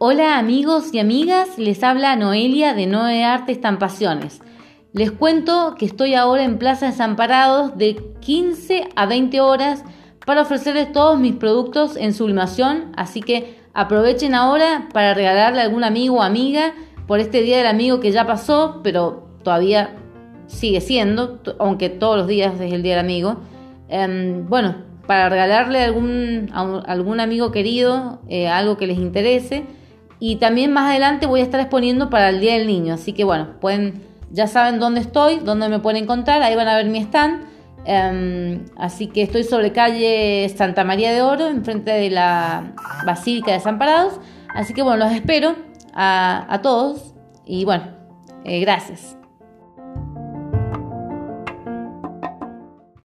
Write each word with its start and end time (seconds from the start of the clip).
Hola 0.00 0.38
amigos 0.38 0.94
y 0.94 1.00
amigas, 1.00 1.58
les 1.58 1.82
habla 1.82 2.14
Noelia 2.14 2.72
de 2.72 2.86
Noe 2.86 3.24
Arte 3.24 3.50
Estampaciones. 3.50 4.40
Les 4.92 5.10
cuento 5.10 5.74
que 5.76 5.86
estoy 5.86 6.14
ahora 6.14 6.44
en 6.44 6.58
Plaza 6.58 6.86
Desamparados 6.86 7.76
de 7.76 7.96
15 8.20 8.90
a 8.94 9.06
20 9.06 9.40
horas 9.40 9.82
para 10.24 10.42
ofrecerles 10.42 10.92
todos 10.92 11.18
mis 11.18 11.34
productos 11.34 11.96
en 11.96 12.14
sublimación, 12.14 12.92
así 12.94 13.22
que 13.22 13.58
aprovechen 13.74 14.36
ahora 14.36 14.88
para 14.92 15.14
regalarle 15.14 15.62
a 15.62 15.64
algún 15.64 15.82
amigo 15.82 16.18
o 16.18 16.22
amiga 16.22 16.74
por 17.08 17.18
este 17.18 17.42
Día 17.42 17.56
del 17.56 17.66
Amigo 17.66 17.98
que 17.98 18.12
ya 18.12 18.24
pasó, 18.24 18.82
pero 18.84 19.26
todavía 19.42 19.96
sigue 20.46 20.80
siendo, 20.80 21.40
aunque 21.58 21.90
todos 21.90 22.18
los 22.18 22.28
días 22.28 22.54
es 22.60 22.72
el 22.72 22.84
Día 22.84 22.94
del 22.94 23.04
Amigo. 23.04 23.38
Em, 23.88 24.48
bueno, 24.48 24.76
para 25.08 25.28
regalarle 25.28 25.80
a 25.80 25.86
algún, 25.86 26.50
algún 26.52 27.18
amigo 27.18 27.50
querido 27.50 28.20
eh, 28.28 28.46
algo 28.46 28.76
que 28.76 28.86
les 28.86 28.98
interese 28.98 29.64
y 30.20 30.36
también 30.36 30.72
más 30.72 30.90
adelante 30.90 31.26
voy 31.26 31.40
a 31.40 31.44
estar 31.44 31.60
exponiendo 31.60 32.10
para 32.10 32.30
el 32.30 32.40
Día 32.40 32.54
del 32.54 32.66
Niño. 32.66 32.94
Así 32.94 33.12
que 33.12 33.24
bueno, 33.24 33.60
pueden, 33.60 34.02
ya 34.30 34.46
saben 34.46 34.80
dónde 34.80 35.00
estoy, 35.00 35.36
dónde 35.36 35.68
me 35.68 35.78
pueden 35.78 36.02
encontrar. 36.02 36.42
Ahí 36.42 36.56
van 36.56 36.68
a 36.68 36.76
ver 36.76 36.86
mi 36.86 36.98
stand. 36.98 37.46
Em, 37.84 38.66
así 38.76 39.06
que 39.06 39.22
estoy 39.22 39.44
sobre 39.44 39.72
calle 39.72 40.48
Santa 40.54 40.84
María 40.84 41.12
de 41.12 41.22
Oro, 41.22 41.46
enfrente 41.46 41.92
de 41.92 42.10
la 42.10 42.74
Basílica 43.06 43.52
de 43.52 43.58
Desamparados. 43.58 44.20
Así 44.54 44.74
que 44.74 44.82
bueno, 44.82 45.04
los 45.04 45.12
espero 45.12 45.54
a, 45.94 46.60
todos. 46.62 47.14
Y 47.46 47.64
bueno, 47.64 47.84
eh, 48.44 48.60
gracias. 48.60 49.16